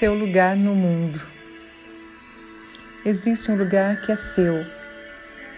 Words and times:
Seu 0.00 0.14
lugar 0.14 0.56
no 0.56 0.74
mundo. 0.74 1.20
Existe 3.04 3.52
um 3.52 3.54
lugar 3.54 4.00
que 4.00 4.10
é 4.10 4.16
seu. 4.16 4.64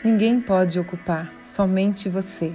Ninguém 0.03 0.41
pode 0.41 0.81
ocupar, 0.81 1.33
somente 1.45 2.09
você. 2.09 2.53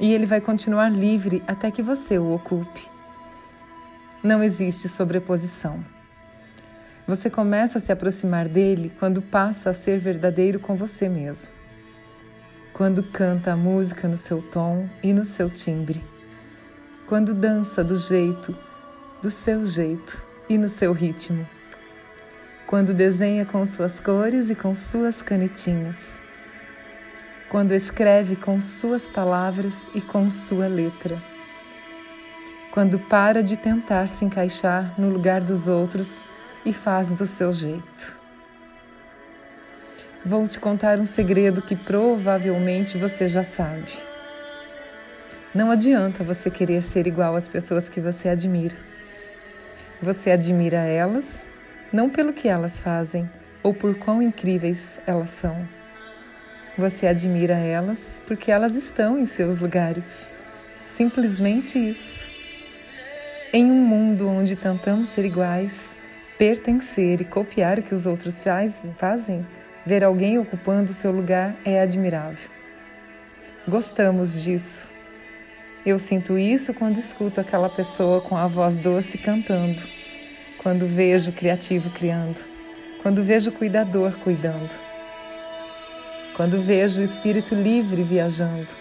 E 0.00 0.14
ele 0.14 0.24
vai 0.24 0.40
continuar 0.40 0.88
livre 0.88 1.42
até 1.46 1.70
que 1.70 1.82
você 1.82 2.18
o 2.18 2.30
ocupe. 2.30 2.88
Não 4.22 4.42
existe 4.42 4.88
sobreposição. 4.88 5.84
Você 7.06 7.28
começa 7.28 7.76
a 7.76 7.80
se 7.82 7.92
aproximar 7.92 8.48
dele 8.48 8.90
quando 8.98 9.20
passa 9.20 9.68
a 9.68 9.74
ser 9.74 10.00
verdadeiro 10.00 10.58
com 10.58 10.74
você 10.74 11.06
mesmo. 11.06 11.52
Quando 12.72 13.02
canta 13.02 13.52
a 13.52 13.56
música 13.58 14.08
no 14.08 14.16
seu 14.16 14.40
tom 14.40 14.88
e 15.02 15.12
no 15.12 15.22
seu 15.22 15.50
timbre. 15.50 16.02
Quando 17.06 17.34
dança 17.34 17.84
do 17.84 17.94
jeito, 17.94 18.56
do 19.20 19.30
seu 19.30 19.66
jeito 19.66 20.24
e 20.48 20.56
no 20.56 20.68
seu 20.68 20.92
ritmo. 20.92 21.48
Quando 22.66 22.92
desenha 22.92 23.44
com 23.44 23.64
suas 23.64 24.00
cores 24.00 24.50
e 24.50 24.54
com 24.54 24.74
suas 24.74 25.22
canetinhas. 25.22 26.20
Quando 27.48 27.72
escreve 27.72 28.36
com 28.36 28.60
suas 28.60 29.06
palavras 29.06 29.88
e 29.94 30.00
com 30.00 30.28
sua 30.28 30.66
letra. 30.66 31.22
Quando 32.72 32.98
para 32.98 33.42
de 33.42 33.56
tentar 33.56 34.06
se 34.06 34.24
encaixar 34.24 34.94
no 34.98 35.08
lugar 35.08 35.40
dos 35.40 35.68
outros 35.68 36.24
e 36.64 36.72
faz 36.72 37.12
do 37.12 37.26
seu 37.26 37.52
jeito. 37.52 38.18
Vou 40.24 40.46
te 40.48 40.58
contar 40.58 40.98
um 40.98 41.06
segredo 41.06 41.62
que 41.62 41.76
provavelmente 41.76 42.98
você 42.98 43.28
já 43.28 43.44
sabe. 43.44 43.92
Não 45.54 45.70
adianta 45.70 46.24
você 46.24 46.50
querer 46.50 46.82
ser 46.82 47.06
igual 47.06 47.36
às 47.36 47.46
pessoas 47.46 47.88
que 47.88 48.00
você 48.00 48.28
admira. 48.28 48.76
Você 50.02 50.30
admira 50.30 50.78
elas 50.78 51.48
não 51.92 52.10
pelo 52.10 52.32
que 52.32 52.48
elas 52.48 52.80
fazem 52.80 53.28
ou 53.62 53.72
por 53.72 53.94
quão 53.96 54.20
incríveis 54.20 55.00
elas 55.06 55.30
são. 55.30 55.66
Você 56.76 57.06
admira 57.06 57.54
elas 57.54 58.20
porque 58.26 58.52
elas 58.52 58.74
estão 58.74 59.18
em 59.18 59.24
seus 59.24 59.58
lugares. 59.58 60.28
Simplesmente 60.84 61.78
isso. 61.78 62.28
Em 63.52 63.70
um 63.70 63.74
mundo 63.74 64.28
onde 64.28 64.54
tentamos 64.54 65.08
ser 65.08 65.24
iguais, 65.24 65.96
pertencer 66.36 67.22
e 67.22 67.24
copiar 67.24 67.78
o 67.78 67.82
que 67.82 67.94
os 67.94 68.04
outros 68.04 68.38
faz, 68.38 68.86
fazem, 68.98 69.46
ver 69.86 70.04
alguém 70.04 70.38
ocupando 70.38 70.92
seu 70.92 71.10
lugar 71.10 71.56
é 71.64 71.80
admirável. 71.80 72.50
Gostamos 73.66 74.42
disso. 74.42 74.95
Eu 75.86 75.98
sinto 75.98 76.36
isso 76.36 76.74
quando 76.74 76.98
escuto 76.98 77.40
aquela 77.40 77.70
pessoa 77.70 78.20
com 78.20 78.36
a 78.36 78.46
voz 78.46 78.76
doce 78.76 79.16
cantando, 79.16 79.80
quando 80.58 80.86
vejo 80.86 81.30
o 81.30 81.32
criativo 81.32 81.88
criando, 81.90 82.44
quando 83.00 83.22
vejo 83.22 83.50
o 83.50 83.52
cuidador 83.52 84.12
cuidando, 84.18 84.74
quando 86.36 86.60
vejo 86.60 87.00
o 87.00 87.04
espírito 87.04 87.54
livre 87.54 88.02
viajando, 88.02 88.72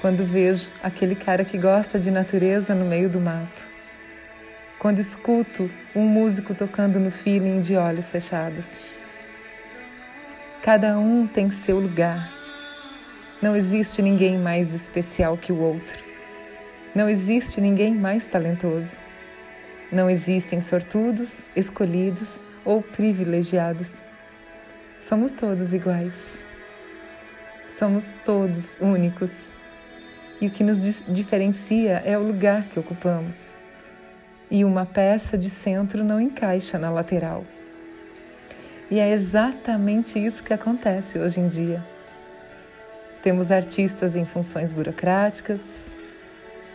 quando 0.00 0.26
vejo 0.26 0.70
aquele 0.82 1.14
cara 1.14 1.44
que 1.44 1.56
gosta 1.56 1.98
de 1.98 2.10
natureza 2.10 2.74
no 2.74 2.84
meio 2.84 3.08
do 3.08 3.20
mato 3.20 3.72
quando 4.84 4.98
escuto 4.98 5.70
um 5.96 6.02
músico 6.06 6.54
tocando 6.54 7.00
no 7.00 7.10
feeling 7.10 7.58
de 7.58 7.74
olhos 7.74 8.10
fechados. 8.10 8.82
Cada 10.60 10.98
um 10.98 11.26
tem 11.26 11.50
seu 11.50 11.80
lugar. 11.80 12.30
Não 13.40 13.56
existe 13.56 14.02
ninguém 14.02 14.36
mais 14.36 14.74
especial 14.74 15.38
que 15.38 15.50
o 15.50 15.58
outro. 15.58 16.13
Não 16.94 17.08
existe 17.08 17.60
ninguém 17.60 17.94
mais 17.94 18.26
talentoso. 18.26 19.00
Não 19.90 20.08
existem 20.08 20.60
sortudos, 20.60 21.50
escolhidos 21.56 22.44
ou 22.64 22.82
privilegiados. 22.82 24.02
Somos 24.98 25.32
todos 25.32 25.74
iguais. 25.74 26.46
Somos 27.68 28.12
todos 28.24 28.78
únicos. 28.80 29.52
E 30.40 30.46
o 30.46 30.50
que 30.50 30.62
nos 30.62 31.02
diferencia 31.08 32.02
é 32.04 32.16
o 32.16 32.22
lugar 32.22 32.68
que 32.68 32.78
ocupamos 32.78 33.56
e 34.50 34.64
uma 34.64 34.86
peça 34.86 35.36
de 35.36 35.50
centro 35.50 36.04
não 36.04 36.20
encaixa 36.20 36.78
na 36.78 36.90
lateral. 36.90 37.44
E 38.88 39.00
é 39.00 39.10
exatamente 39.10 40.24
isso 40.24 40.44
que 40.44 40.52
acontece 40.52 41.18
hoje 41.18 41.40
em 41.40 41.48
dia. 41.48 41.84
Temos 43.22 43.50
artistas 43.50 44.14
em 44.14 44.24
funções 44.24 44.72
burocráticas, 44.72 45.96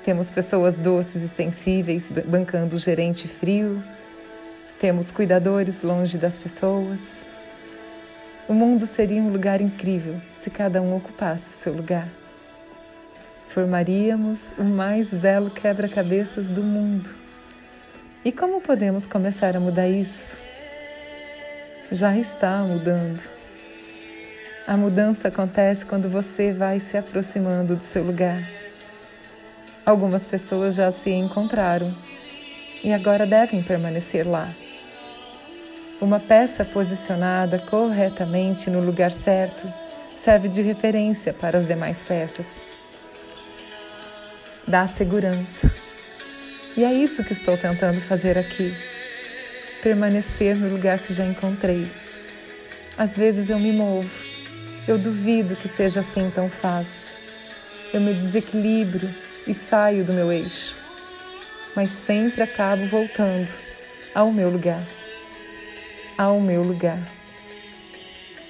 temos 0.10 0.32
pessoas 0.32 0.80
doces 0.80 1.22
e 1.22 1.28
sensíveis 1.28 2.10
bancando 2.26 2.76
o 2.76 2.80
gerente 2.80 3.28
frio, 3.28 3.78
temos 4.80 5.12
cuidadores 5.12 5.84
longe 5.84 6.18
das 6.18 6.36
pessoas. 6.36 7.28
O 8.48 8.54
mundo 8.56 8.88
seria 8.88 9.22
um 9.22 9.30
lugar 9.30 9.62
incrível 9.62 10.20
se 10.34 10.50
cada 10.50 10.82
um 10.82 10.96
ocupasse 10.96 11.52
seu 11.52 11.74
lugar. 11.76 12.10
Formaríamos 13.50 14.52
o 14.58 14.64
mais 14.64 15.14
belo 15.14 15.52
quebra-cabeças 15.52 16.50
do 16.50 16.64
mundo 16.64 17.16
e 18.26 18.32
como 18.32 18.62
podemos 18.62 19.06
começar 19.06 19.56
a 19.56 19.60
mudar 19.60 19.88
isso? 19.88 20.42
Já 21.92 22.18
está 22.18 22.64
mudando. 22.64 23.30
A 24.66 24.76
mudança 24.76 25.28
acontece 25.28 25.86
quando 25.86 26.10
você 26.10 26.52
vai 26.52 26.80
se 26.80 26.98
aproximando 26.98 27.76
do 27.76 27.84
seu 27.84 28.04
lugar. 28.04 28.59
Algumas 29.90 30.24
pessoas 30.24 30.76
já 30.76 30.92
se 30.92 31.10
encontraram 31.10 31.98
e 32.84 32.94
agora 32.94 33.26
devem 33.26 33.64
permanecer 33.64 34.24
lá. 34.30 34.54
Uma 36.00 36.20
peça 36.20 36.64
posicionada 36.64 37.58
corretamente 37.58 38.70
no 38.70 38.80
lugar 38.82 39.10
certo 39.10 39.68
serve 40.16 40.48
de 40.48 40.62
referência 40.62 41.34
para 41.34 41.58
as 41.58 41.66
demais 41.66 42.04
peças. 42.04 42.62
Dá 44.68 44.86
segurança. 44.86 45.74
E 46.78 46.84
é 46.84 46.94
isso 46.94 47.24
que 47.24 47.34
estou 47.34 47.58
tentando 47.58 48.00
fazer 48.00 48.38
aqui. 48.38 48.78
Permanecer 49.82 50.56
no 50.56 50.70
lugar 50.70 51.00
que 51.00 51.12
já 51.12 51.26
encontrei. 51.26 51.92
Às 52.96 53.16
vezes 53.16 53.50
eu 53.50 53.58
me 53.58 53.72
movo, 53.72 54.24
eu 54.88 55.00
duvido 55.00 55.56
que 55.56 55.68
seja 55.68 56.02
assim 56.02 56.30
tão 56.30 56.48
fácil. 56.48 57.18
Eu 57.92 58.00
me 58.00 58.14
desequilibro 58.14 59.10
e 59.48 59.54
saio 59.54 60.04
do 60.04 60.14
meu 60.14 60.32
eixo, 60.32 60.78
mas 61.76 61.92
sempre 61.92 62.44
acabo 62.44 62.86
voltando 62.86 63.52
ao 64.14 64.32
meu 64.32 64.50
lugar. 64.50 64.86
Ao 66.18 66.40
meu 66.40 66.62
lugar. 66.62 67.00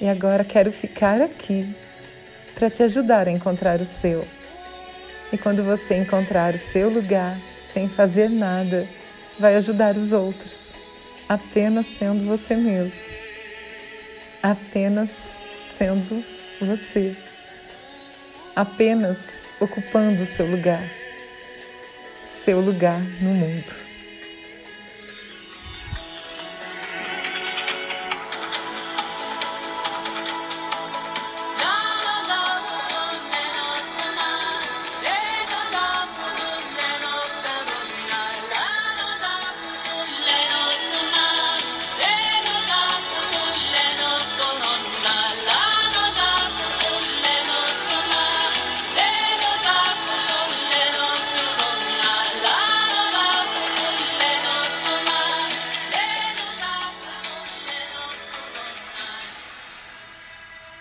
E 0.02 0.08
agora 0.08 0.44
quero 0.44 0.72
ficar 0.72 1.22
aqui 1.22 1.76
para 2.56 2.70
te 2.70 2.84
ajudar 2.84 3.28
a 3.28 3.32
encontrar 3.32 3.80
o 3.80 3.86
seu. 3.86 4.28
E 5.32 5.38
quando 5.38 5.64
você 5.64 5.96
encontrar 5.96 6.54
o 6.54 6.58
seu 6.58 6.90
lugar, 6.90 7.38
sem 7.64 7.88
fazer 7.88 8.30
nada, 8.30 8.88
vai 9.40 9.56
ajudar 9.56 9.96
os 9.96 10.12
outros, 10.12 10.80
apenas 11.28 11.86
sendo 11.86 12.26
você 12.26 12.56
mesmo. 12.56 13.06
Apenas 14.42 15.38
sendo 15.62 16.24
você. 16.60 17.16
Apenas 18.60 19.42
ocupando 19.58 20.26
seu 20.26 20.46
lugar. 20.46 20.84
Seu 22.26 22.60
lugar 22.60 23.00
no 23.22 23.34
mundo. 23.34 23.89